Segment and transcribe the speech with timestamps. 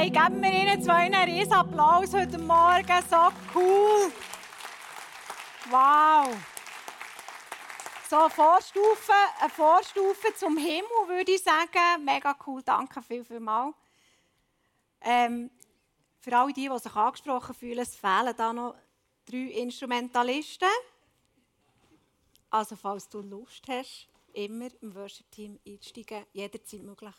[0.00, 3.02] Hey, geben wir ihnen zwei einen riesen Applaus heute Morgen.
[3.10, 4.10] So cool.
[5.68, 6.34] Wow.
[8.08, 12.02] So, Vorstufe, eine Vorstufe zum Himmel, würde ich sagen.
[12.02, 13.74] Mega cool, danke viel, viel mal.
[15.02, 15.50] Ähm,
[16.18, 18.76] für alle die, die sich angesprochen fühlen, es fehlen da noch
[19.26, 20.68] drei Instrumentalisten.
[22.48, 27.14] Also, falls du Lust hast, immer im Worship-Team einsteigen, jederzeit möglich.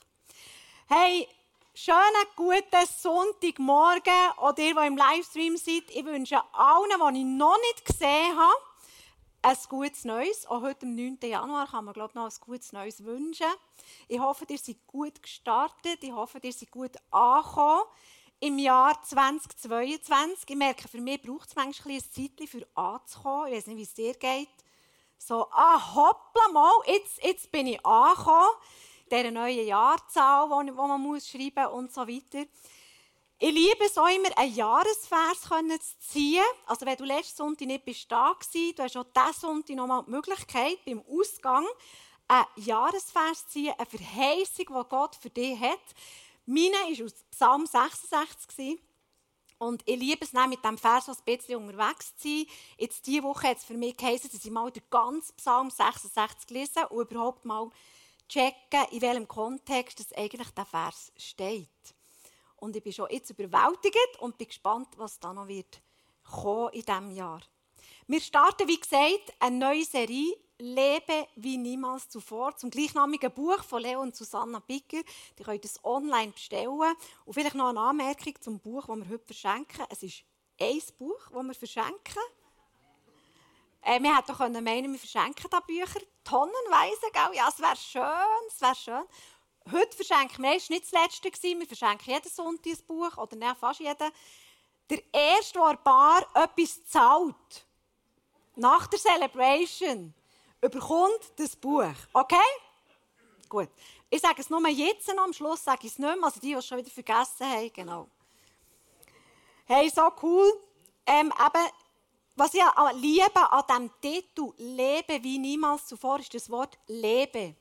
[0.87, 1.27] Hey,
[1.73, 5.83] schönen guten Sonntagmorgen oder ihr, die im Livestream seid.
[5.89, 8.61] Ich wünsche allen, die ich noch nicht gesehen habe,
[9.41, 10.45] ein gutes Neues.
[10.47, 11.17] Auch heute, am 9.
[11.23, 13.47] Januar, kann man glaube ich, noch ein gutes Neues wünschen.
[14.07, 15.99] Ich hoffe, ihr seid gut gestartet.
[16.01, 17.83] Ich hoffe, ihr seid gut angekommen
[18.41, 20.49] im Jahr 2022.
[20.49, 23.47] Ich merke, für mich braucht es manchmal ein Zeit, für anzukommen.
[23.47, 24.49] Ich weiß nicht, wie es dir geht.
[25.17, 28.49] So, ah, hoppla mal, jetzt, jetzt bin ich angekommen
[29.11, 32.45] dieser neuen Jahrzahl, die man muss schreiben muss und so weiter.
[33.43, 36.43] Ich liebe es auch immer, einen Jahresvers zu ziehen.
[36.67, 40.03] Also wenn du letzten Sonntag nicht bist da warst, du hast auch diesen Sonntag nochmal
[40.05, 41.65] die Möglichkeit, beim Ausgang
[42.27, 45.79] einen Jahresvers zu ziehen, eine Verheißung, die Gott für dich hat.
[46.45, 48.79] Meine war aus Psalm 66.
[49.57, 52.45] Und ich liebe es, mit diesem Vers ein bisschen unterwegs zu sein.
[52.77, 56.49] Jetzt diese Woche hat es für mich geheißen, dass ich mal den ganzen Psalm 66
[56.51, 57.69] lesen und überhaupt mal
[58.31, 61.67] checken, in welchem Kontext das eigentlich der Vers steht.
[62.55, 65.81] Und ich bin schon jetzt überwältigt und bin gespannt, was da noch wird
[66.23, 67.41] kommen in diesem Jahr.
[68.07, 73.81] Wir starten, wie gesagt, eine neue Serie Lebe wie niemals zuvor zum gleichnamigen Buch von
[73.81, 75.01] Leo und Susanna Bicker.
[75.37, 76.95] Die könnt ihr online bestellen.
[77.25, 79.85] Und vielleicht noch eine Anmerkung zum Buch, das wir heute verschenken.
[79.89, 80.23] Es ist
[80.59, 82.21] ein Buch, das wir verschenken.
[83.81, 87.35] Äh, wir hätten doch meinen, wir verschenken da Bücher tonnenweise, gell?
[87.35, 89.03] Ja, es wäre schön, es wäre schön.
[89.71, 93.55] Heute verschenken wir, es nicht das letzte, wir verschenken jeden Sonntag ein Buch, oder nein,
[93.55, 94.11] fast jeden.
[94.89, 97.65] Der erste, der Paar etwas zahlt,
[98.55, 100.13] nach der Celebration,
[100.61, 101.93] überkommt das Buch.
[102.13, 102.37] Okay?
[103.49, 103.69] Gut.
[104.09, 106.47] Ich sage es nur jetzt noch, am Schluss sage ich es nicht mehr, also die,
[106.47, 108.07] die es schon wieder vergessen haben, genau.
[109.65, 110.51] Hey, so cool.
[111.05, 111.71] Ähm, eben,
[112.35, 112.63] was ich
[112.95, 117.55] liebe an diesem Titel Lebe wie niemals zuvor ist das Wort Lebe.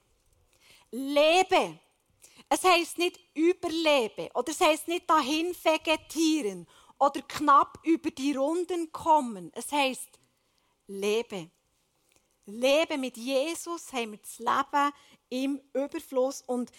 [0.91, 1.78] Lebe.
[2.48, 6.66] Es heißt nicht überleben oder es heißt nicht dahin vegetieren
[6.98, 9.50] oder knapp über die Runden kommen.
[9.54, 10.19] Es heißt
[10.86, 11.50] Lebe.
[12.47, 14.92] Lebe mit Jesus haben wir das Leben
[15.28, 16.70] im Überfluss und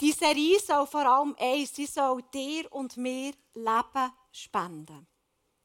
[0.00, 5.06] die Serie soll vor allem eins, sie soll dir und mir Leben spenden.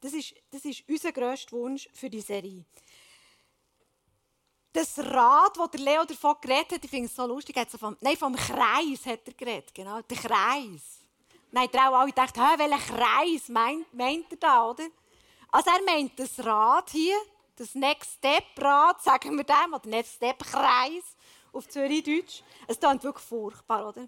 [0.00, 2.64] Das ist, das ist unser grösster Wunsch für die Serie.
[4.72, 7.78] Das Rad, das der Leo davon geredet hat, ich finde es so lustig, hat so
[7.78, 11.00] vom, nein, vom Kreis hat er geredet, genau, der Kreis.
[11.50, 14.86] Nein, die auch alle gedacht, welchen Kreis meint, meint er da, oder?
[15.50, 17.16] Also er meint das Rad hier,
[17.56, 21.16] das Next Step Rad, sagen wir dem, oder Next Step Kreis
[21.52, 22.42] auf Zürich-Deutsch.
[22.66, 24.06] Es klingt wirklich furchtbar, oder?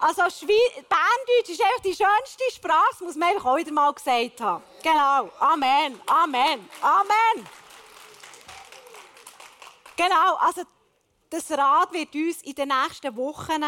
[0.00, 4.40] Also Berndeutsch ist einfach die schönste Sprache, das muss man einfach auch wieder mal gesagt
[4.40, 4.62] haben.
[4.82, 5.30] Genau.
[5.40, 6.00] Amen.
[6.06, 6.68] Amen.
[6.80, 7.48] Amen.
[9.96, 10.62] Genau, also
[11.28, 13.62] das Rad wird uns in den nächsten Wochen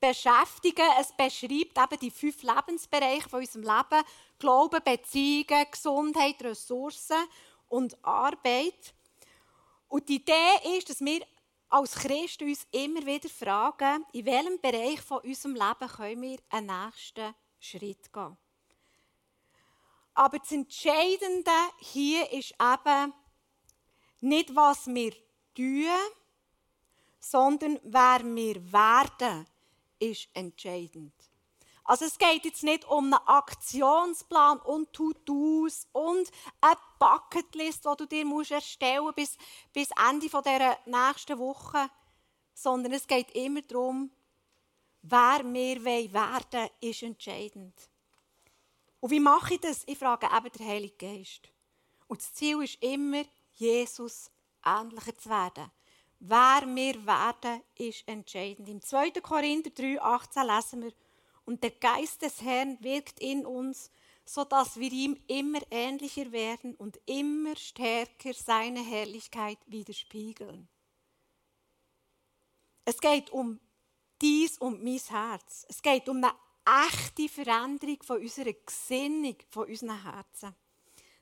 [0.00, 0.86] beschäftigen.
[1.00, 4.04] Es beschreibt eben die fünf Lebensbereiche von unserem Leben.
[4.38, 7.28] Glauben, Beziehungen, Gesundheit, Ressourcen
[7.68, 8.94] und Arbeit.
[9.88, 11.20] Und die Idee ist, dass wir
[11.72, 16.66] als Christen uns immer wieder fragen, in welchem Bereich von unserem Leben können wir einen
[16.66, 18.36] nächsten Schritt gehen.
[20.12, 23.14] Aber das Entscheidende hier ist eben
[24.20, 25.12] nicht, was wir
[25.54, 25.86] tun,
[27.18, 29.46] sondern wer wir werden,
[29.98, 31.14] ist entscheidend.
[31.84, 38.06] Also es geht jetzt nicht um einen Aktionsplan und To-Dos und eine Bucketlist, die du
[38.06, 39.36] dir erstellen musst bis,
[39.72, 41.90] bis Ende dieser nächsten Woche,
[42.54, 44.10] sondern es geht immer darum,
[45.02, 47.74] wer wir werden wollen, ist entscheidend.
[49.00, 49.82] Und wie mache ich das?
[49.86, 51.48] Ich frage eben den Heiligen Geist.
[52.06, 53.24] Und das Ziel ist immer,
[53.54, 54.30] Jesus
[54.64, 55.70] ähnlicher zu werden.
[56.20, 58.68] Wer wir werden, ist entscheidend.
[58.68, 59.10] Im 2.
[59.20, 60.92] Korinther 3, 18 lesen wir,
[61.44, 63.90] und der Geist des Herrn wirkt in uns,
[64.24, 70.68] so dass wir ihm immer ähnlicher werden und immer stärker seine Herrlichkeit widerspiegeln.
[72.84, 73.60] Es geht um
[74.20, 75.66] dies und mein Herz.
[75.68, 76.32] Es geht um eine
[76.86, 80.54] echte Veränderung von unserer Gesinnung, von unseren Herzen.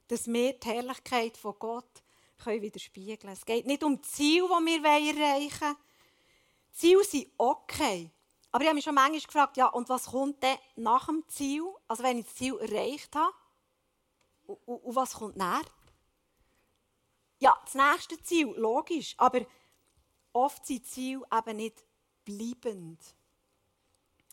[0.09, 2.03] Dass wir die Herrlichkeit von Gott
[2.43, 5.77] können widerspiegeln Es geht nicht um Ziele, die wir erreichen wollen.
[6.73, 8.11] Ziele sind okay.
[8.53, 11.65] Aber ich habe mich schon manchmal gefragt, ja, und was kommt denn nach dem Ziel?
[11.87, 13.33] Also wenn ich das Ziel erreicht habe,
[14.47, 15.65] und, und, und was kommt nach?
[17.39, 19.47] Ja, das nächste Ziel, logisch, aber
[20.33, 21.85] oft sind Ziele eben nicht
[22.25, 23.01] bleibend.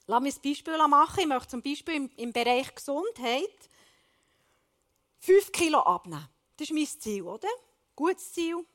[0.07, 1.19] Lass mich ein Beispiel machen.
[1.19, 3.69] Ich möchte zum Beispiel im, im Bereich Gesundheit
[5.19, 6.27] 5 Kilo abnehmen.
[6.55, 7.47] Das ist mein Ziel, oder?
[7.95, 8.65] Gutes Ziel.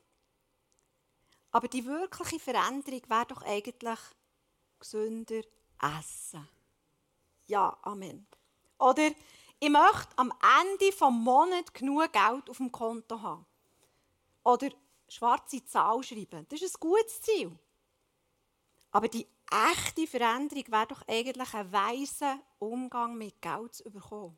[1.51, 3.99] Aber die wirkliche Veränderung wäre doch eigentlich
[4.83, 5.41] gesünder
[5.81, 6.47] essen.
[7.47, 8.27] Ja, Amen.
[8.77, 9.11] Oder
[9.59, 13.45] ich möchte am Ende des Monats genug Geld auf dem Konto haben.
[14.43, 14.69] Oder
[15.07, 16.45] schwarze Zahl schreiben.
[16.49, 17.57] Das ist ein gutes Ziel.
[18.91, 19.25] Aber die
[19.71, 24.37] echte Veränderung wäre doch eigentlich ein weiser Umgang mit Geld zu bekommen.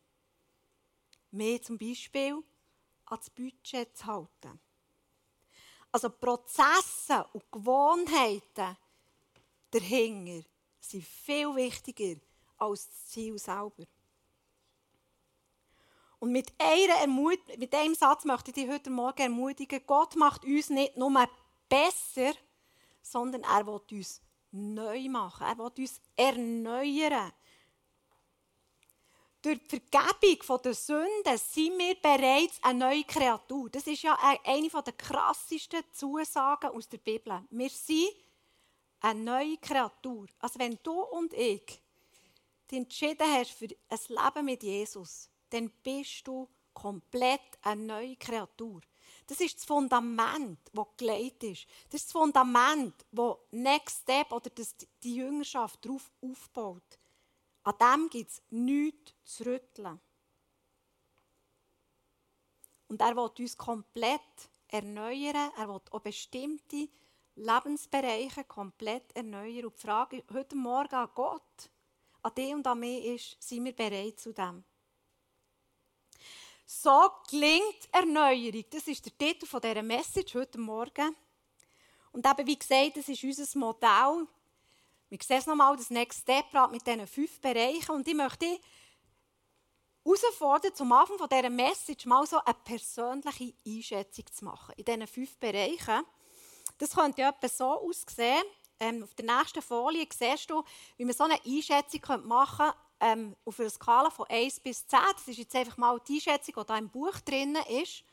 [1.31, 2.41] Mehr zum Beispiel
[3.07, 4.59] ans Budget zu halten.
[5.91, 8.77] Also Prozesse und Gewohnheiten
[9.75, 10.47] dahinter
[10.79, 12.19] sind viel wichtiger
[12.57, 13.83] als das Ziel selber.
[16.19, 17.07] Und mit, einer
[17.57, 21.11] mit einem Satz möchte ich dich heute Morgen ermutigen, Gott macht uns nicht nur
[21.69, 22.33] besser,
[23.01, 25.45] sondern er will uns neu machen.
[25.45, 27.31] Er will uns erneuern.
[29.41, 33.69] Durch die Vergebung der Sünden sind wir bereits eine neue Kreatur.
[33.69, 37.43] Das ist ja eine der krassesten Zusagen aus der Bibel.
[37.51, 38.09] Wir sind
[39.05, 40.25] eine neue Kreatur.
[40.39, 41.79] Also wenn du und ich
[42.69, 48.81] dich entschieden hast für ein Leben mit Jesus, dann bist du komplett eine neue Kreatur.
[49.27, 51.67] Das ist das Fundament, das gelegt ist.
[51.89, 56.99] Das ist das Fundament, das Next Step oder das die Jüngerschaft darauf aufbaut.
[57.63, 59.99] An dem gibt es nichts zu rütteln.
[62.87, 65.51] Und er will uns komplett erneuern.
[65.57, 66.89] Er will auch bestimmte
[67.35, 69.65] Lebensbereiche komplett erneuern.
[69.65, 71.69] Und die Frage heute Morgen an Gott,
[72.21, 74.63] an dich und an mich ist, sind wir bereit zu dem?
[76.65, 78.63] So klingt Erneuerung.
[78.71, 81.15] Das ist der Titel dieser Message heute Morgen.
[82.11, 84.27] Und eben, wie gesagt, das ist unser Modell.
[85.09, 87.91] Wir sehen es nochmal, das Next Step mit diesen fünf Bereichen.
[87.91, 88.59] Und ich möchte
[90.03, 94.73] herausfordern, zum Anfang dieser Message mal so eine persönliche Einschätzung zu machen.
[94.77, 96.03] In diesen fünf Bereichen.
[96.77, 98.43] Das könnte ja etwa so aussehen.
[98.79, 100.63] Ähm, auf der nächsten Folie siehst du,
[100.97, 104.99] wie man so eine Einschätzung machen könnte ähm, auf einer Skala von 1 bis 10,
[105.15, 108.03] das ist jetzt einfach mal die Einschätzung, die da im Buch drin ist.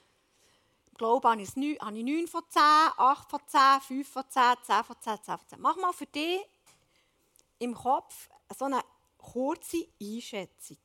[0.87, 4.25] Ich glaube, habe ich 9, habe ich 9 von 10, 8 von 10, 5 von
[4.29, 5.61] 10, 10 von 10, 10 von 10.
[5.61, 6.41] Mach mal für dich
[7.59, 8.83] im Kopf so eine
[9.17, 10.79] kurze Einschätzung.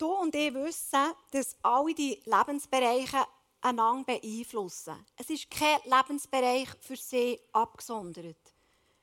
[0.00, 3.22] Du und ich wissen, dass alle die Lebensbereiche
[3.60, 4.96] einander beeinflussen.
[5.14, 8.38] Es ist kein Lebensbereich für sie abgesondert.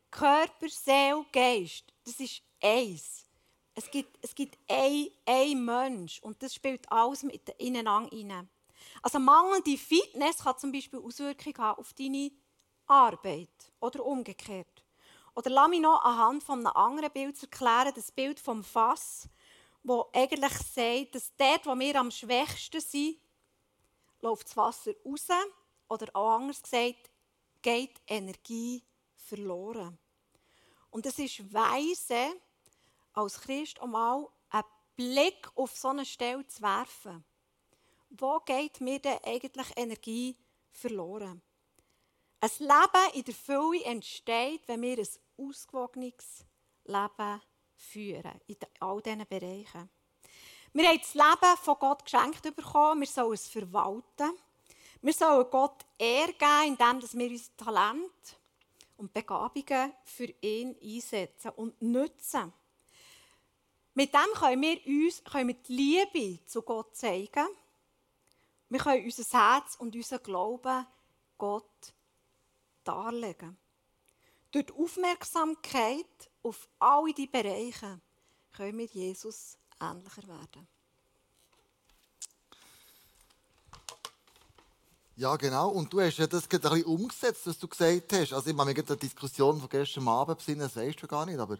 [0.10, 3.26] Körper, Seele, Geist, das ist eins.
[3.76, 8.50] Es gibt, es gibt ein, ein Mensch und das spielt alles mit ineinander rein.
[9.04, 12.32] Also mangelnde Fitness kann zum Beispiel Auswirkungen haben auf deine
[12.88, 14.84] Arbeit oder umgekehrt.
[15.36, 19.30] Oder lass mich noch anhand von einem anderen Bild erklären, das Bild vom Fass
[19.88, 23.18] wo eigentlich sagt, dass dort, wo wir am schwächsten sind,
[24.20, 25.28] läuft das Wasser raus.
[25.88, 27.10] Oder auch anders gesagt,
[27.62, 28.84] geht Energie
[29.16, 29.98] verloren.
[30.90, 32.36] Und es ist weise,
[33.14, 34.66] als Christ einmal einen
[34.98, 37.24] Blick auf so eine Stelle zu werfen.
[38.10, 40.38] Wo geht mir denn eigentlich Energie
[40.72, 41.42] verloren?
[42.42, 46.46] Ein Leben in der Fülle entsteht, wenn wir ein ausgewogenes
[46.84, 47.42] Leben
[47.78, 49.90] führen in all diesen Bereichen.
[50.74, 54.32] Wir haben das Leben von Gott geschenkt bekommen, wir sollen es verwalten.
[55.02, 58.38] Wir sollen Gott Ehre geben, indem wir unser Talent
[58.98, 62.52] und Begabungen für ihn einsetzen und nutzen.
[63.94, 67.48] Mit dem können wir uns können wir die Liebe zu Gott zeigen.
[68.70, 70.86] Wir können unser Herz und unseren Glauben
[71.38, 71.94] Gott
[72.84, 73.58] darlegen.
[74.58, 78.02] Durch die Aufmerksamkeit auf alle diese Bereiche
[78.56, 80.68] können wir Jesus ähnlicher werden.
[85.16, 85.70] Ja, genau.
[85.70, 88.34] Und du hast ja das gerade ein bisschen umgesetzt, was du gesagt hast.
[88.34, 91.38] Also, ich mich an die Diskussion von gestern Abend besinnen, das weißt du gar nicht,
[91.38, 91.60] aber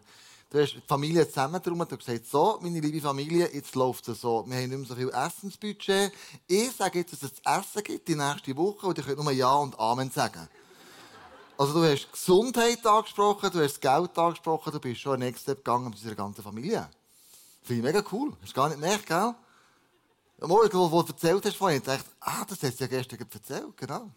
[0.50, 4.22] du hast die Familie zusammen drum und gesagt, so, meine liebe Familie, jetzt läuft es
[4.22, 4.44] so.
[4.44, 6.12] Wir haben nicht mehr so viel Essensbudget.
[6.48, 9.30] Ich sage jetzt, dass es zu essen gibt die nächste Woche und ihr könnt nur
[9.30, 10.48] Ja und Amen sagen.
[11.58, 15.58] Also du hast Gesundheit angesprochen, du hast Geld angesprochen, du bist schon ein Next Step
[15.58, 16.88] gegangen mit unserer ganzen Familie.
[17.64, 18.32] Finde ich mega cool.
[18.40, 19.34] Hast du gar nicht gemerkt, gell?
[20.46, 23.18] Morgen, wo, wo du erzählt hast vorhin, dachte ich, ah, das hast du ja gestern
[23.18, 24.08] erzählt, genau.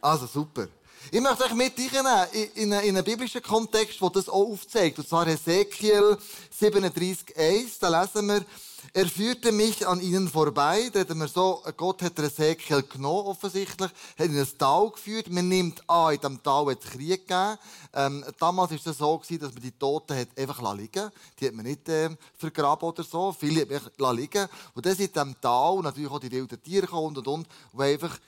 [0.00, 0.66] Also super.
[1.10, 4.98] Ich möchte euch mit reinnehmen in, in, in einen biblischen Kontext, der das auch aufzeigt.
[4.98, 6.16] Und zwar Ezekiel
[6.58, 7.76] 37,1.
[7.80, 8.46] Da lesen wir,
[8.92, 10.90] er führte mich an ihnen vorbei.
[10.92, 15.30] Da wir so, Gott hat Ezekiel genommen, offensichtlich, hat ihn in ein Tal geführt.
[15.30, 17.58] Man nimmt an, in diesem Tal hat es Krieg gegeben.
[17.94, 21.54] Ähm, damals war es so, gewesen, dass man die Toten hat einfach liegen Die hat
[21.54, 23.32] man nicht äh, vergraben oder so.
[23.32, 26.96] Viele hat man liegen Und dann sind in diesem Tal natürlich auch die wilden Tiere
[26.96, 28.18] und und und, die einfach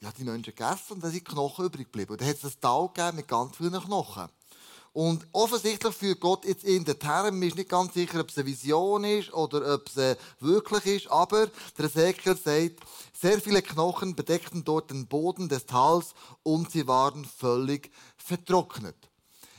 [0.00, 2.12] ja, die Menschen gegessen und dann sind Knochen übrig geblieben.
[2.12, 4.28] Und dann hat es ein Tal gegeben mit ganz vielen Knochen.
[4.92, 7.38] Und offensichtlich führt Gott jetzt in den Term.
[7.38, 10.84] Man ist nicht ganz sicher, ob es eine Vision ist oder ob es äh, wirklich
[10.84, 11.10] ist.
[11.10, 12.80] Aber der Ezekiel sagt,
[13.18, 18.96] sehr viele Knochen bedeckten dort den Boden des Tals und sie waren völlig vertrocknet.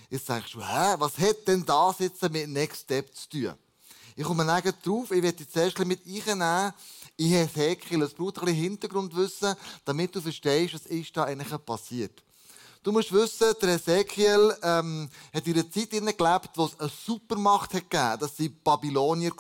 [0.10, 3.54] Jetzt sagst du, hä, was hat denn das jetzt mit Next Step zu tun?
[4.16, 6.72] Ich komme nachher drauf, ich werde jetzt erst mit einnehmen,
[7.18, 8.04] in Ezekiel.
[8.04, 12.24] Es braucht ein bisschen Hintergrundwissen, damit du verstehst, was ist da eigentlich passiert.
[12.84, 17.74] Du musst wissen, der Ezekiel ähm, hat in einer Zeit gelebt, wo es eine Supermacht
[17.74, 18.18] hat gegeben.
[18.20, 19.32] Das waren Babylonier.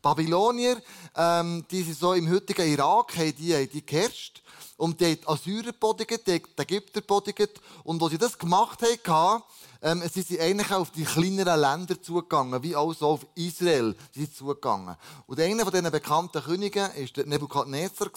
[0.00, 0.80] Babylonier,
[1.14, 4.42] ähm, die sind so im heutigen Irak, haben die, haben die geherrscht.
[4.78, 7.60] Und die haben die Assyrer bodigt, die Ägypter bodigt.
[7.84, 9.42] Und als sie das gemacht haben,
[9.82, 14.32] ähm, sie sind eigentlich auf die kleineren Länder zugegangen, wie auch so auf Israel sie
[14.32, 14.96] zugegangen.
[15.26, 18.08] Und einer von diesen bekannten Königen war Nebukadnezar.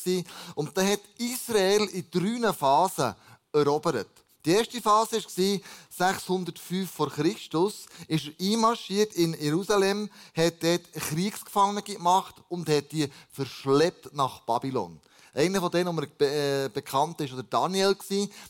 [0.56, 3.16] Und der hat Israel in drei Phasen
[3.52, 4.21] erobert.
[4.44, 11.84] Die erste Phase war 605 vor Christus, ist er einmarschiert in Jerusalem, hat dort Kriegsgefangene
[11.84, 15.00] gemacht und hat die verschleppt nach Babylon.
[15.34, 17.96] Einer von denen, der be äh, bekannt ist, oder Daniel,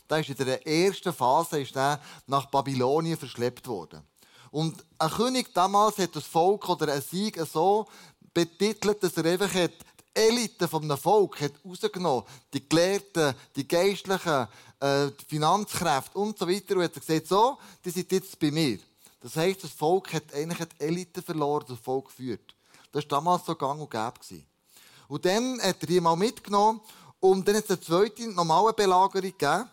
[0.08, 4.02] der ist in der ersten Phase ist der nach Babylonien verschleppt worden.
[4.50, 7.86] Und ein König damals hat das Volk oder ein Sieg so
[8.34, 9.72] betitelt, dass er einfach hat,
[10.14, 14.46] Elite vom Volk hat rausgenommen, die Gelehrten, die Geistlichen,
[14.80, 16.76] äh, die Finanzkräfte und so weiter.
[16.76, 18.78] Und hat gesagt, so, die sind jetzt bei mir.
[19.20, 22.54] Das heisst, das Volk hat eigentlich die Elite verloren, das Volk geführt.
[22.90, 24.44] Das war damals so gang und gäbe.
[25.08, 26.80] Und dann hat er die mal mitgenommen
[27.20, 29.68] und dann hat es eine zweite normale Belagerung gegeben.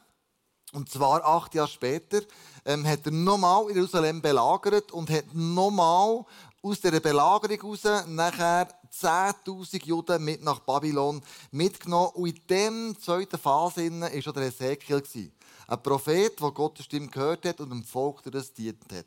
[0.72, 2.22] Und zwar acht Jahre später
[2.64, 6.26] ähm, hat er nochmal Jerusalem belagert und hat nochmal
[6.62, 12.12] aus dieser Belagerung heraus nachher 10.000 Juden mit nach Babylon mitgenommen.
[12.16, 15.32] Und in dieser zweiten Phase war schon der Ezekiel.
[15.68, 19.06] Ein Prophet, der Gottes Stimme gehört hat und dem Volk das dient hat.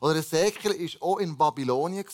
[0.00, 2.04] Oder Ezekiel war auch in Babylonien.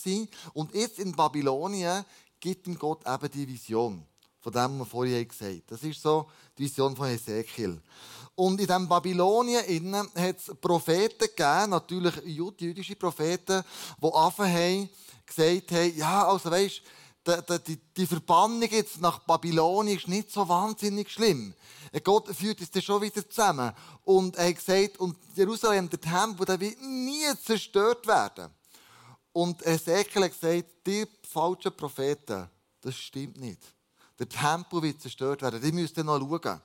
[0.55, 2.05] Und jetzt in Babylonien
[2.41, 4.05] gibt ihm Gott eben die Vision.
[4.41, 5.63] Von dem, was wir vorhin gesagt haben.
[5.67, 7.81] Das ist so die Vision von Ezekiel.
[8.41, 13.63] Und in diesem Babylonien hat es Propheten gegeben, natürlich jüdische Propheten,
[14.03, 14.89] die angefangen haben,
[15.27, 16.81] gesagt haben, ja, also weisst,
[17.67, 21.53] die, die Verbannung jetzt nach Babylonien ist nicht so wahnsinnig schlimm.
[22.03, 23.75] Gott führt es dann schon wieder zusammen.
[24.05, 28.49] Und er hat gesagt, und Jerusalem, der Tempel, der wird nie zerstört werden.
[29.35, 32.49] Und Ezekiel hat gesagt, die falschen Propheten,
[32.81, 33.61] das stimmt nicht.
[34.19, 35.61] Der Tempel wird zerstört werden.
[35.61, 36.63] Die müsst ihr noch schauen.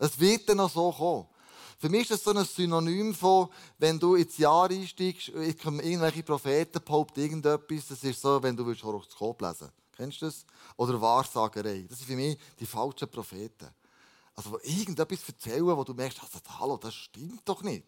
[0.00, 1.26] Es wird dann noch so kommen.
[1.78, 6.82] Für mich ist das so ein Synonym von, wenn du ins Jahr einsteigst, irgendwelche Propheten
[6.84, 10.44] behaupten irgendetwas, das ist so, wenn du willst Horoskop lesen Kennst du das?
[10.76, 11.84] Oder Wahrsagerei.
[11.88, 13.68] Das sind für mich die falschen Propheten.
[14.34, 17.86] Also, die irgendetwas erzählen, wo du merkst, also, hallo, das stimmt doch nicht.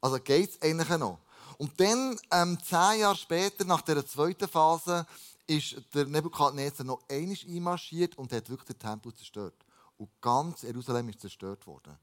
[0.00, 1.20] Also geht es eigentlich noch.
[1.58, 5.06] Und dann, ähm, zehn Jahre später, nach der zweiten Phase,
[5.46, 9.63] ist der Nebukadnezar noch einmal einmarschiert und hat wirklich den Tempel zerstört.
[9.96, 11.96] Und ganz Jerusalem ist zerstört worden.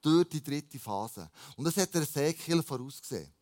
[0.00, 1.30] Durch die dritte Phase.
[1.56, 3.32] Und das hat der Ezekiel vorausgesehen.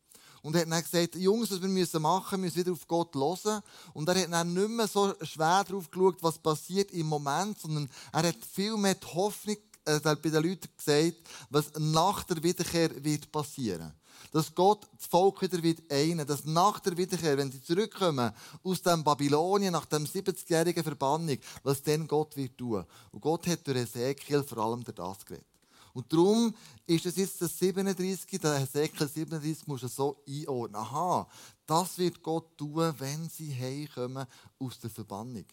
[0.42, 3.62] Und er hat dann gesagt, Jungs, was wir müssen machen, müssen wieder auf Gott hören.
[3.92, 7.90] Und er hat dann nicht mehr so schwer darauf geschaut, was passiert im Moment, sondern
[8.12, 11.16] er hat viel mehr die Hoffnung äh, bei den Leuten gesagt,
[11.50, 13.92] was nach der Wiederkehr wird passieren
[14.32, 18.82] dass Gott das Volk wieder wird einen, dass nach der Wiederkehr, wenn sie zurückkommen aus
[18.82, 22.84] dem Babylonien, nach dem 70-jährigen Verbannung, was dann Gott wird tun.
[23.10, 25.46] Und Gott hat durch Ezekiel vor allem durch das geredet.
[25.92, 26.54] Und darum
[26.86, 30.80] ist es jetzt das 37, der Hesekiel 37 muss er so einordnen.
[30.80, 31.28] Aha,
[31.66, 34.26] das wird Gott tun, wenn sie heimkommen
[34.58, 35.44] aus der Verbannung.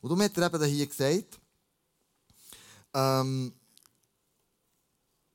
[0.00, 1.40] Und darum hat er eben hier gesagt,
[2.92, 3.52] ähm,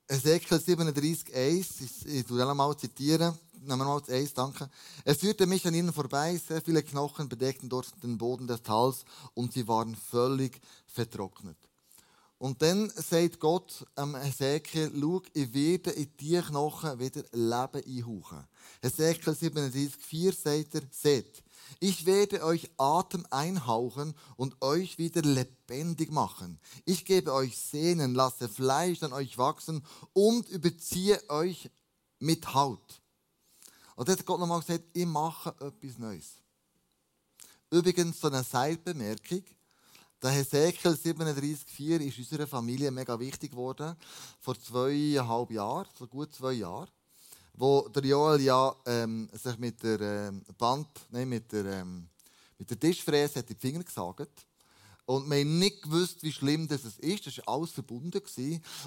[0.07, 4.69] Ezekiel 37, 1, ich tue mal zitieren, nehmen wir mal das 1, danke.
[5.03, 9.03] Er führte mich an ihnen vorbei, sehr viele Knochen bedeckten dort den Boden des Tals
[9.33, 11.57] und sie waren völlig vertrocknet.
[12.38, 18.47] Und dann sagt Gott am Hesekiel, schau, ich werde in die Knochen wieder Leben einhauchen.
[18.83, 21.43] Hesekiel 37,4 sagt er, seht,
[21.79, 26.60] ich werde euch Atem einhauchen und euch wieder lebendig machen.
[26.86, 31.69] Ich gebe euch Sehnen, lasse Fleisch an euch wachsen und überziehe euch
[32.19, 33.01] mit Haut.
[33.95, 36.36] Und dann hat Gott nochmal gesagt, ich mache etwas Neues.
[37.69, 39.43] Übrigens so eine Seilbemerkung.
[40.22, 43.95] Der Hesekiel 37,4 ist unserer Familie mega wichtig geworden.
[44.39, 46.89] Vor zweieinhalb Jahren, vor gut zwei Jahren.
[47.57, 52.09] Wo der Joel ja ähm, sich mit der ähm, Band, nein, mit der, ähm,
[52.57, 54.45] mit der Tischfräse hat die Finger gesagt.
[55.07, 57.27] Und wir haben nicht gewusst, wie schlimm das ist.
[57.27, 58.19] Das war alles verbunden.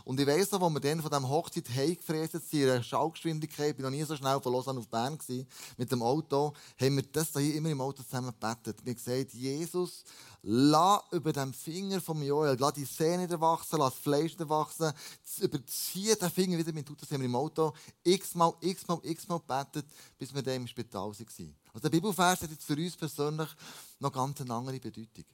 [0.05, 3.77] Und ich weiss noch, als wir dann von dieser Hochzeit heimgefräst sind, in einer Schallgeschwindigkeit,
[3.77, 5.47] ich war noch nie so schnell von Lausanne auf Bern gewesen,
[5.77, 8.85] mit dem Auto, haben wir das hier immer im Auto zusammen gebetet.
[8.85, 10.03] Wir haben gesagt, Jesus,
[10.43, 14.49] lass über den Finger vom Joel, lass die Sehne wieder wachsen, lass das Fleisch wieder
[14.49, 14.93] wachsen,
[15.41, 17.73] überziehe den Finger wieder mit Das haben wir im Auto
[18.03, 19.87] x-mal, x-mal, x-mal gebetet,
[20.19, 21.57] bis wir dann im Spital waren.
[21.73, 23.49] Also der Bibelvers hat jetzt für uns persönlich
[24.01, 25.25] noch ganz eine andere Bedeutung.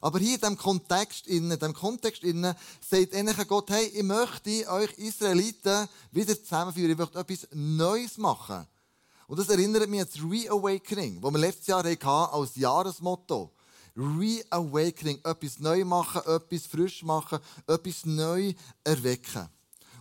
[0.00, 4.92] Aber hier in diesem Kontext, in diesem Kontext innen, sagt Gott, hey, ich möchte euch
[4.98, 6.92] Israeliten wieder zusammenführen.
[6.92, 8.66] Ich möchte etwas Neues machen.
[9.26, 13.52] Und das erinnert mich an das Reawakening, das wir letztes Jahr hatten als Jahresmotto.
[13.96, 18.52] Reawakening, etwas neu machen, etwas frisch machen, etwas neu
[18.84, 19.48] erwecken.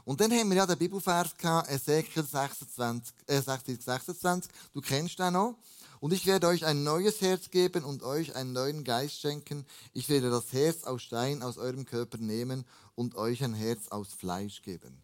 [0.04, 4.52] Und dann haben wir ja den Bibelvers gehabt, Ezekiel 26, äh, 26, 26.
[4.72, 5.58] Du kennst den noch.
[6.06, 9.66] Und ich werde euch ein neues Herz geben und euch einen neuen Geist schenken.
[9.92, 14.14] Ich werde das Herz aus Stein aus eurem Körper nehmen und euch ein Herz aus
[14.14, 15.02] Fleisch geben.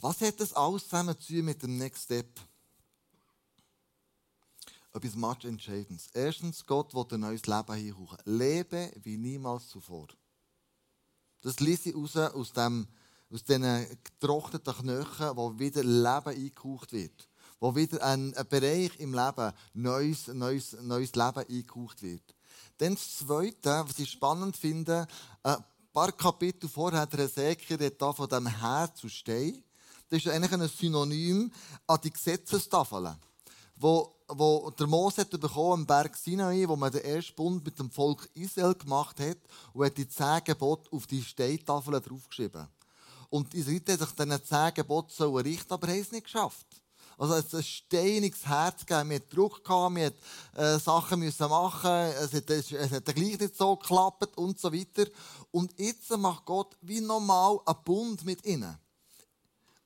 [0.00, 2.38] Was hat das alles zusammen zu mit dem Next Step?
[4.92, 6.10] Etwas much Entscheidendes.
[6.12, 8.18] Erstens, Gott will ein neues Leben hinhauchen.
[8.26, 10.08] Lebe wie niemals zuvor.
[11.40, 12.86] Das ließ ich raus aus, dem,
[13.30, 17.26] aus diesen getrockneten Knochen, wo wieder Leben eingehaucht wird
[17.60, 22.34] wo wieder ein, ein Bereich im Leben, neues, neues, neues Leben eingehaucht wird.
[22.78, 25.06] Dann das Zweite, was ich spannend finde,
[25.42, 29.62] ein paar Kapitel vorher, Ezekiel redet da von dem Herz zu stehen.
[30.08, 31.52] Das ist eigentlich ein Synonym
[31.86, 33.16] an die Gesetzestafeln,
[33.76, 37.78] wo, wo der Mose hat bekommen am Berg Sinai, wo man den ersten Bund mit
[37.78, 39.38] dem Volk Israel gemacht hat
[39.72, 42.68] und hat die zehn Gebote auf die Steintafeln draufgeschrieben.
[43.30, 46.66] Und die Israeliten haben sich diesen zehn Geboten richten, aber haben es nicht geschafft.
[47.18, 49.10] Also es ein steiniges Herz gegeben.
[49.10, 53.38] Wir hatten Druck, gehabt, wir mussten äh, Sachen müssen machen, es hat, es hat gleich
[53.38, 55.06] nicht so geklappt und so weiter.
[55.50, 58.76] Und jetzt macht Gott wie normal einen Bund mit ihnen.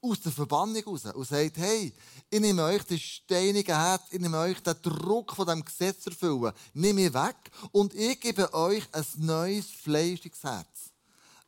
[0.01, 1.05] Aus der Verbannung raus.
[1.07, 1.93] Und sagt, hey,
[2.31, 6.53] ich nehme euch das steinige Herz, ich nehme euch den Druck von dem Gesetz erfüllen,
[6.75, 7.37] nehme ich weg
[7.73, 10.91] und ich gebe euch ein neues, fleischiges Herz.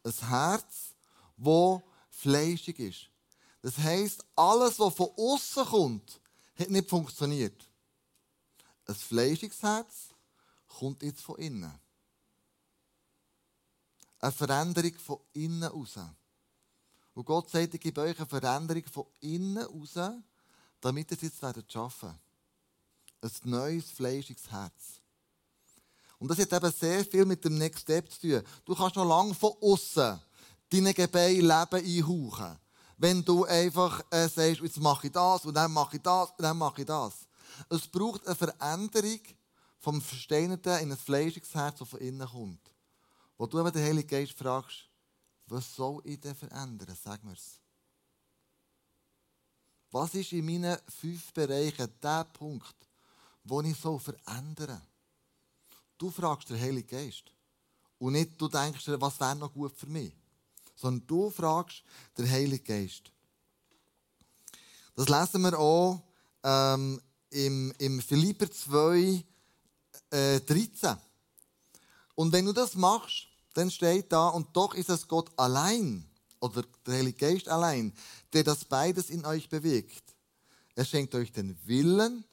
[0.03, 0.95] Ein Herz,
[1.37, 3.10] das fleischig ist.
[3.63, 6.21] Das heisst, alles, was von außen kommt,
[6.59, 7.65] hat nicht funktioniert.
[8.87, 10.09] Ein fleischiges Herz
[10.67, 11.73] kommt jetzt von innen.
[14.19, 15.99] Eine Veränderung von innen raus.
[17.15, 19.95] Und Gott sagt, ich gebe euch eine Veränderung von innen raus,
[20.81, 22.19] damit ihr es jetzt werdet schaffen.
[23.21, 25.01] Ein neues, fleischiges Herz.
[26.19, 28.43] Und das hat eben sehr viel mit dem Next Step zu tun.
[28.65, 30.21] Du kannst noch lange von außen
[30.71, 32.59] deine Gebeine Leben einhauchen
[33.01, 36.43] wenn du einfach äh, sagst, jetzt mache ich das und dann mache ich das und
[36.43, 37.27] dann mache ich das.
[37.71, 39.21] Es braucht eine Veränderung
[39.79, 42.61] vom Versteinerten in ein fleischiges Herz, das von innen kommt.
[43.39, 44.87] Wo du aber den Heiligen Geist fragst,
[45.47, 46.95] was soll ich denn verändern?
[47.03, 47.59] Sag mir's.
[49.91, 52.77] Was ist in meinen fünf Bereichen der Punkt,
[53.45, 54.83] wo ich so verändern
[55.97, 57.33] Du fragst den Heiligen Geist.
[57.99, 60.20] Und nicht du denkst, was wäre noch gut für mich
[60.81, 61.83] sondern du fragst
[62.17, 63.13] den Heiligen Geist.
[64.97, 66.03] Das lesen wir auch
[66.43, 69.25] ähm, im, im Philipper 2,
[70.11, 70.97] äh, 13.
[72.15, 76.05] Und wenn du das machst, dann steht da, und doch ist es Gott allein,
[76.41, 77.93] oder der Heilige Geist allein,
[78.33, 80.15] der das beides in euch bewegt.
[80.75, 82.25] Er schenkt euch den Willen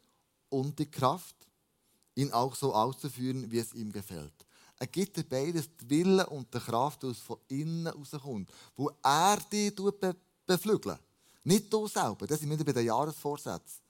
[0.49, 1.35] und die Kraft,
[2.15, 4.46] ihn auch so auszuführen, wie es ihm gefällt.
[4.79, 8.51] Er gibt dir beides, die Wille und die Kraft, die von innen rauskommt.
[8.75, 10.99] Wo er dich be beflügelt.
[11.43, 13.81] Nicht du selber, das sind wir bei den Jahresvorsätzen.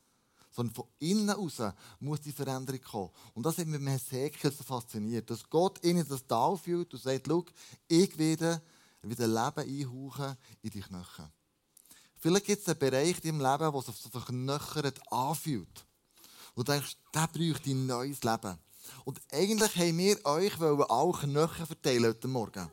[0.52, 1.62] Sondern von innen raus
[2.00, 3.10] muss die Veränderung kommen.
[3.34, 5.30] Und das hat mich mit Hesekiel so fasziniert.
[5.30, 7.46] Dass Gott ihnen das da fühlt und sagt, schau,
[7.88, 8.62] ich werde
[9.02, 11.32] wieder Leben einhauchen in die Knochen.
[12.20, 15.86] Vielleicht gibt es einen Bereich in deinem Leben, der sich so verknöchert anfühlt.
[16.56, 18.58] Und du denkst, der bräuchte ein neues Leben.
[19.06, 22.72] Und eigentlich haben wir euch alle Knöchel verteilen heute Morgen.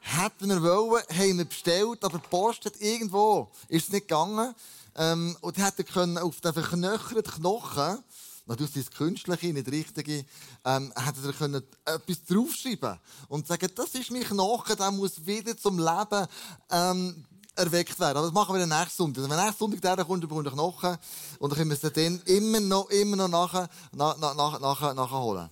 [0.00, 4.54] Hätten wir wollen, haben wir bestellt, aber die Post hat irgendwo, ist es nicht gegangen.
[4.96, 8.02] Ähm, und hätten können auf den verknöcherten Knochen,
[8.46, 10.24] natürlich es künstliche, nicht richtige,
[10.64, 15.56] ähm, hätten wir können etwas draufschreiben und sagen, das ist mein Knochen, der muss wieder
[15.56, 16.26] zum Leben
[16.70, 17.24] ähm,
[17.60, 18.16] erweckt werden.
[18.16, 19.28] Aber das machen wir dann nächsten Sonntag.
[19.28, 20.96] Wenn nächsten Sonntag der kommt, bekommt er Knochen
[21.38, 25.50] und dann können wir es dann immer noch, immer noch nachher, nach, nach, nach, nachholen.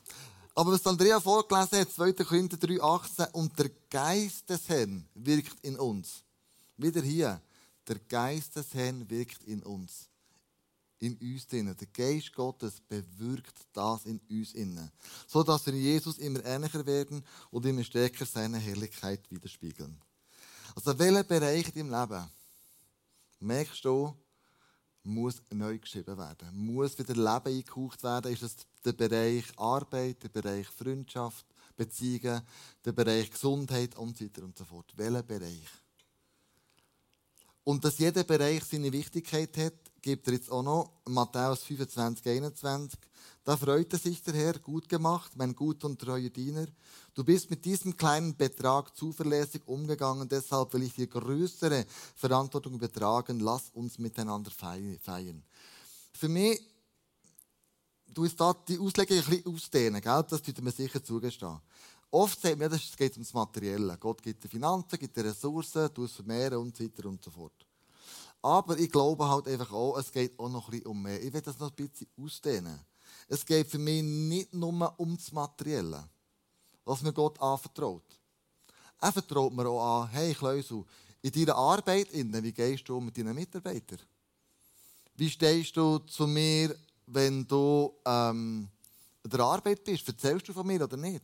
[0.59, 2.13] Aber was Andrea vorgelesen hat, 2.
[2.15, 6.25] Korinther 3,18, und der Geist des Herrn wirkt in uns.
[6.77, 7.41] Wieder hier.
[7.87, 10.09] Der Geist des Herrn wirkt in uns.
[10.99, 11.77] In uns drinnen.
[11.77, 14.91] Der Geist Gottes bewirkt das in uns innen.
[15.29, 19.97] So dass wir Jesus immer ähnlicher werden und immer stärker seine Herrlichkeit widerspiegeln.
[20.79, 22.31] Also, welcher Bereich in deinem Leben
[23.41, 24.15] merkst du,
[25.03, 28.33] muss neu geschrieben werden, muss wieder Leben eingehaucht werden?
[28.33, 31.45] Ist es der Bereich Arbeit, der Bereich Freundschaft,
[31.77, 32.43] Beziehungen,
[32.85, 34.93] der Bereich Gesundheit und so weiter und so fort?
[34.95, 35.69] Welcher Bereich?
[37.65, 39.75] Und dass jeder Bereich seine Wichtigkeit hat,
[40.09, 42.99] gibt er jetzt auch noch Matthäus 25, 21.
[43.45, 46.67] Da freute sich der Herr, gut gemacht, mein guter und treuer Diener.
[47.13, 51.85] Du bist mit diesem kleinen Betrag zuverlässig umgegangen, deshalb will ich dir größere
[52.17, 53.41] Verantwortung übertragen.
[53.41, 55.43] Lass uns miteinander feiern.
[56.15, 56.59] Für mich,
[58.07, 60.25] du hast da die Auslegung ein bisschen ausdehnen, gell?
[60.27, 61.61] das tut mir sicher zugestehen.
[62.11, 63.99] Oft sagt man, es geht ums Materielle.
[63.99, 67.31] Gott gibt die Finanzen, gibt die Ressourcen, du es vermehren und so weiter und so
[67.31, 67.68] fort.
[68.43, 71.23] Aber ich glaube halt einfach auch, es geht auch noch ein bisschen um mehr.
[71.23, 72.79] Ich will das noch ein bisschen ausdehnen.
[73.27, 76.09] Es geht für mich nicht nur um das Materielle,
[76.85, 78.05] was mir Gott anvertraut.
[79.01, 80.85] Er vertraut mir auch an, hey Kleusel,
[81.21, 84.01] in deiner Arbeit, wie gehst du mit deinen Mitarbeitern?
[85.15, 86.75] Wie stehst du zu mir,
[87.07, 88.69] wenn du ähm,
[89.25, 90.07] in der Arbeit bist?
[90.07, 91.23] Erzählst du von mir oder nicht?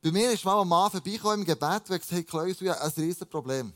[0.00, 2.92] Bei mir ist mal ein Mann vorbeigekommen im Gebet und gesagt, hey Klaus, ja, ein
[2.96, 3.72] riesiges Problem.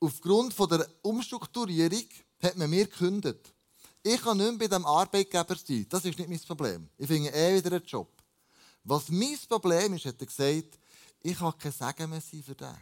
[0.00, 2.04] Aufgrund von der Umstrukturierung
[2.42, 3.52] hat man mir gekündigt.
[4.02, 5.86] Ich kann nicht mehr bei diesem Arbeitgeber sein.
[5.88, 6.88] Das ist nicht mein Problem.
[6.96, 8.08] Ich finde eh wieder einen Job.
[8.84, 10.78] Was mein Problem ist, hat er gesagt,
[11.20, 12.76] ich kann kein Segen mehr sein für den.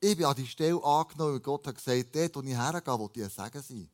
[0.00, 3.10] Ich bin an die Stelle angenommen, weil Gott hat gesagt, dort, wo ich hergehe, will
[3.14, 3.90] ich ein Segen sein.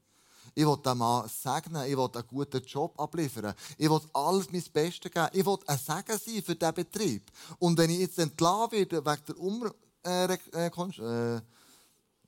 [0.54, 1.86] Ich will dem Mann segnen.
[1.86, 3.54] Ich will einen guten Job abliefern.
[3.78, 5.28] Ich will alles mein Bestes geben.
[5.32, 7.30] Ich will ein Segen sein für diesen Betrieb.
[7.58, 9.72] Und wenn ich jetzt entlassen werde wegen der um
[10.04, 11.40] äh, äh,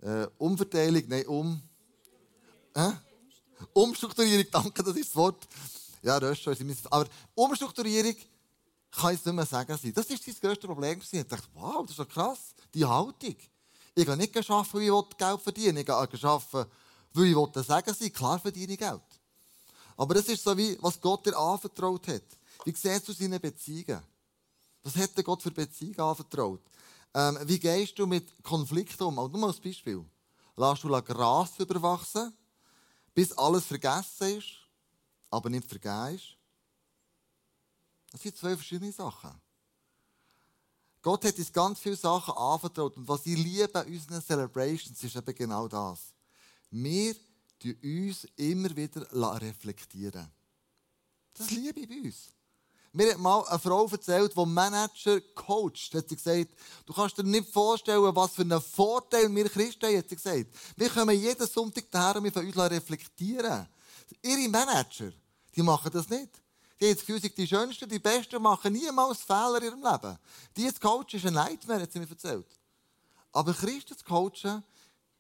[0.03, 1.63] äh, Umverteilung, nein, um...
[2.75, 2.91] Äh?
[3.73, 5.47] Umstrukturierung, danke, das ist das Wort.
[6.03, 6.53] Ja, Röstschau
[6.91, 8.17] Aber Umstrukturierung
[8.91, 9.69] kann es nicht mehr sagen.
[9.69, 11.01] Das war sein grösstes Problem.
[11.01, 13.37] Ich dachte, wow, das ist doch krass, die Haltung.
[13.95, 16.49] Ich habe nicht geschafft, weil ich Geld verdienen Ich habe geschafft,
[17.13, 19.01] weil ich sagen, sie, klar verdiene ich Geld.
[19.97, 22.23] Aber das ist so wie, was Gott dir anvertraut hat.
[22.65, 24.03] Wie siehst du seine Beziehungen?
[24.83, 26.63] Was hat Gott für Beziehungen anvertraut?
[27.15, 29.15] Ähm, wie gehst du mit Konflikten um?
[29.15, 30.05] Nur mal als Beispiel.
[30.57, 32.33] Lass du Gras überwachsen,
[33.15, 34.49] bis alles vergessen ist,
[35.31, 36.37] aber nicht vergeben ist?
[38.11, 39.31] Das sind zwei verschiedene Sachen.
[41.01, 42.97] Gott hat uns ganz viele Sachen anvertraut.
[42.97, 46.15] Und was ich liebe an unseren Celebrations ist eben genau das.
[46.71, 47.17] Wir
[47.83, 49.07] uns immer wieder
[49.41, 50.31] reflektieren.
[51.35, 52.29] Das liebe ich bei uns.
[52.95, 56.51] Mir hat mal eine Frau erzählt, die Manager coacht, hat sie gesagt,
[56.85, 60.47] du kannst dir nicht vorstellen, was für einen Vorteil wir Christen haben, hat sie gesagt.
[60.77, 63.67] Wir kommen jeden Sonntag daher und wir von uns reflektieren.
[64.21, 65.11] Ihre Manager,
[65.57, 66.43] die machen das nicht.
[66.79, 70.19] Die haben das Gefühl, die Schönsten, die Besten machen niemals Fehler in ihrem Leben.
[70.55, 72.59] Die zu coachen ist ein Nightmare, hat sie mir erzählt.
[73.33, 74.63] Aber Christen zu coachen,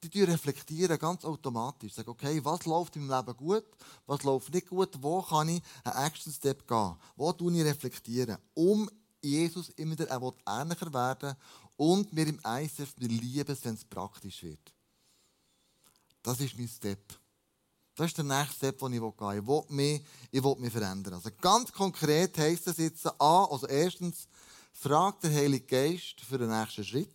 [0.08, 1.94] die reflektieren ganz automatisch.
[1.94, 3.64] Sagen, okay, was läuft im Leben gut,
[4.06, 8.38] was läuft nicht gut, wo kann ich einen Action Step gehen, wo tue ich reflektieren,
[8.54, 10.10] um Jesus immer wieder
[10.46, 11.36] ähnlicher werden
[11.76, 14.72] und mir im ICF mir lieben, wenn es praktisch wird.
[16.22, 17.18] Das ist mein Step.
[17.94, 19.38] Das ist der nächste Step, den ich gehen will.
[19.38, 21.14] Ich will mich, ich will mich verändern.
[21.14, 24.28] Also ganz konkret heisst das jetzt A, also erstens,
[24.72, 27.14] fragt der Heilige Geist für den nächsten Schritt.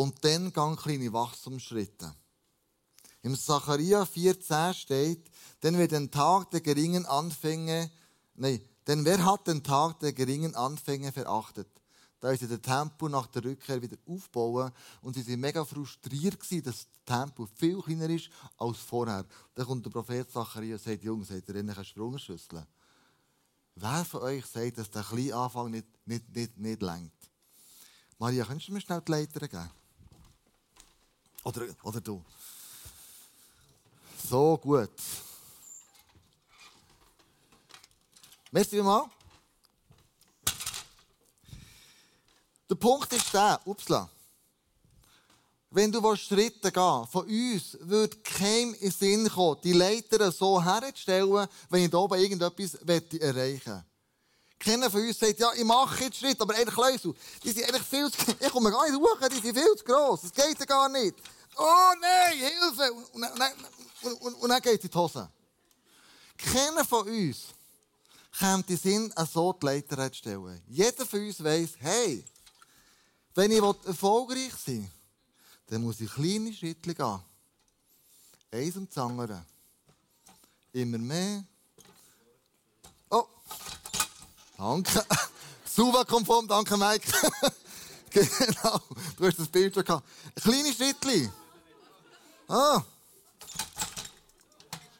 [0.00, 2.14] Und dann gang kleine Wachstumsschritte.
[3.20, 5.30] Im Zacharia 4,10 steht,
[5.62, 7.90] denn wer den Tag der geringen Anfänge,
[8.34, 11.68] nein, denn wer hat den Tag der geringen Anfänge verachtet?
[12.18, 16.62] Da ist der Tempo nach der Rückkehr wieder aufbauen und sie sind mega frustriert gewesen,
[16.62, 19.26] dass das Tempo viel kleiner ist als vorher.
[19.54, 22.66] Dann kommt der Prophet Zacharia und sagt, Jungs, seid ihr in eine Sprungschüssel?
[23.74, 27.30] Wer von euch sagt, dass der kleine Anfang nicht, nicht, nicht, nicht lenkt?
[28.18, 29.70] Maria, könntest du mir schnell die Leiter geben?
[31.44, 32.22] Oder, oder du.
[34.28, 34.90] So gut.
[38.50, 39.08] Merci mal.
[42.68, 44.08] Der Punkt ist der, upsla.
[45.70, 50.30] Wenn du Schritte gehen willst, von uns würde keinem in den Sinn kommen, die Leiter
[50.32, 53.89] so herzustellen, wenn ich hier oben irgendetwas erreichen möchte.
[54.60, 57.82] Keiner von uns sagt, ja, ich mache jetzt Schritt, aber eigentlich Läusel, die sind eigentlich
[57.82, 60.66] viel zu, ich komme gar nicht hoch, die sind viel zu gross, das geht ja
[60.66, 61.16] gar nicht.
[61.56, 62.92] Oh nein, Hilfe!
[62.92, 63.24] Und, und,
[64.02, 65.30] und, und, und dann geht es in die Hose.
[66.36, 67.46] Keiner von uns
[68.38, 70.62] kommt in Sinn, so die Leiter zu stellen.
[70.68, 72.24] Jeder von uns weiss, hey,
[73.34, 74.90] wenn ich erfolgreich sein will,
[75.66, 77.20] dann muss ich kleine Schritte gehen.
[78.52, 79.44] Eins und das andere.
[80.72, 81.44] Immer mehr.
[83.10, 83.26] Oh,
[84.60, 85.04] danke.
[85.64, 87.06] Suva-konform, danke Mike.
[88.10, 88.80] genau,
[89.16, 90.06] du hast das Bild schon gehabt.
[90.42, 91.32] Kleine Schritte.
[92.48, 92.82] Ah.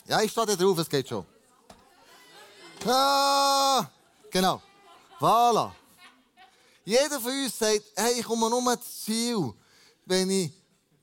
[0.06, 1.24] Ja, ich stehe drauf, es geht schon.
[2.86, 3.86] Ah,
[4.30, 4.62] genau.
[5.20, 5.72] Voilà.
[6.84, 9.52] Jeder von uns sagt, hey, ich komme nur ins Ziel,
[10.06, 10.50] wenn ich...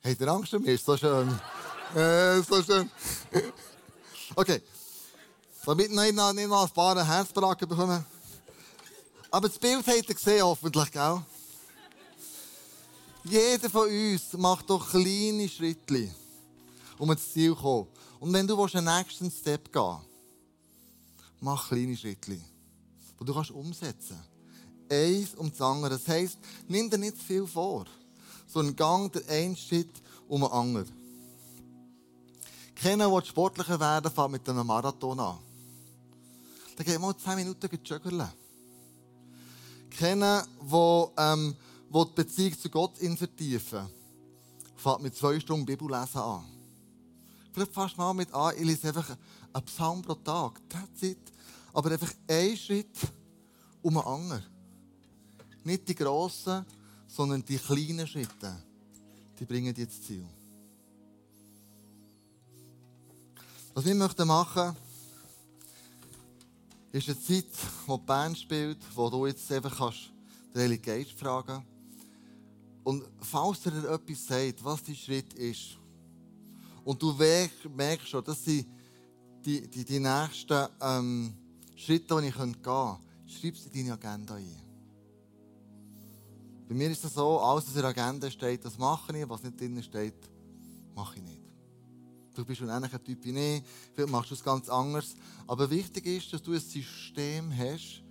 [0.03, 0.73] Habt ihr Angst vor mir?
[0.73, 1.39] Ist so schön.
[1.93, 2.89] äh, so schön.
[4.35, 4.61] okay.
[5.65, 8.05] Damit noch, nicht noch ein paar Herzbracken bekommen.
[9.29, 11.21] Aber das Bild habt ihr gesehen, hoffentlich, gell?
[13.23, 16.09] Jeder von uns macht doch kleine Schritte,
[16.97, 17.87] um ins Ziel zu kommen.
[18.19, 19.97] Und wenn du einen nächsten Step gehen
[21.39, 22.39] mach kleine Schritte,
[23.19, 24.37] die du kannst umsetzen kannst
[24.89, 25.91] eins um das andere.
[25.91, 26.37] Das heisst,
[26.67, 27.85] nimm dir nicht viel vor,
[28.47, 29.91] sondern gang der einen Schritt
[30.27, 30.91] um den anderen.
[32.75, 35.37] Keiner, der sportlicher werden fängt mit einem Marathon an.
[36.75, 38.27] Dann geht mal 10 Minuten joggen.
[39.97, 41.55] Keiner, der ähm,
[41.91, 43.87] die Beziehung zu Gott vertiefen
[44.75, 46.45] fängt mit zwei Stunden Bibellesen an.
[47.51, 49.17] Vielleicht du mal mit an, ich lese einfach
[49.51, 50.61] einen Psalm pro Tag.
[50.69, 51.17] That's it.
[51.73, 52.95] Aber einfach ein Schritt
[53.81, 54.43] um den anderen.
[55.63, 56.63] Nicht die grossen,
[57.07, 58.55] sondern die kleinen Schritte,
[59.39, 60.25] die bringen dich ins Ziel.
[63.73, 64.75] Was wir möchten machen,
[66.91, 67.45] ist eine Zeit,
[67.85, 70.11] wo die Band spielt, wo du jetzt einfach kannst
[70.53, 71.63] den Heiligen Geist fragen
[72.83, 75.77] Und falls er dir etwas sagt, was dein Schritt ist,
[76.83, 77.13] und du
[77.75, 78.65] merkst schon, dass sie
[79.43, 81.33] die, die, die nächsten ähm,
[81.75, 84.67] Schritte, die ich gehen könnte, schreib sie in deine Agenda ein.
[86.67, 89.29] Bei mir ist es so, alles, was in der Agenda steht, das mache ich.
[89.29, 90.15] Was nicht drin steht,
[90.95, 91.46] mache ich nicht.
[92.37, 93.63] Du bist ein ähnlicher Typ wie ich.
[93.95, 95.15] Vielleicht machst du es ganz anders.
[95.47, 98.03] Aber wichtig ist, dass du ein System hast,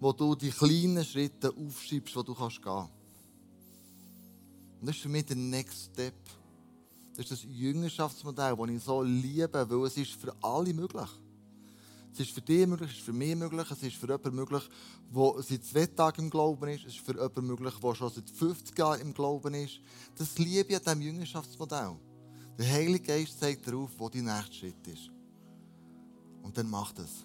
[0.00, 2.88] wo du die kleinen Schritte aufschiebst, wo du kannst gehen.
[4.80, 6.14] Und das ist für mich der Next Step.
[7.14, 11.10] Das ist das Jüngerschaftsmodell, das ich so liebe, weil es ist für alle möglich.
[12.12, 14.68] Es ist für dich möglich, es ist für mich möglich, es ist für jemanden möglich,
[15.14, 18.28] der seit zwei Tagen im Glauben ist, es ist für jemanden möglich, der schon seit
[18.28, 19.78] 50 Jahren im Glauben ist.
[20.18, 21.96] Das liebe ich an diesem Jüngerschaftsmodell.
[22.60, 25.10] Der Heilige Geist zeigt darauf, wo dein nächste Schritt ist.
[26.42, 27.24] Und dann macht es.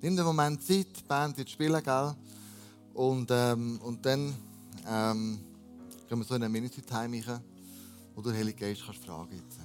[0.00, 2.14] Nimm den Moment Zeit, die Band wird spielen, gell?
[2.92, 4.32] Und, ähm, und dann
[4.86, 5.40] ähm,
[6.08, 7.40] können wir so in eine Minute Time rein,
[8.14, 9.63] wo du den Heiligen Geist kannst fragen kannst.